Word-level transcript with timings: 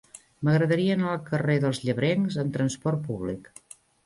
M'agradaria 0.47 0.95
anar 0.99 1.11
al 1.11 1.19
carrer 1.27 1.57
dels 1.67 1.83
Llebrencs 1.83 2.39
amb 2.45 2.57
trasport 2.57 3.05
públic. 3.13 3.53